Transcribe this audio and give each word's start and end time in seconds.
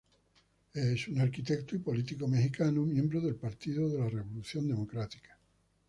Es 0.73 1.07
un 1.09 1.19
arquitecto 1.19 1.75
y 1.75 1.77
político 1.77 2.27
mexicano, 2.27 2.81
miembro 2.81 3.21
del 3.21 3.35
Partido 3.35 3.87
de 3.87 3.99
la 3.99 4.09
Revolución 4.09 4.67
Democrática. 4.67 5.37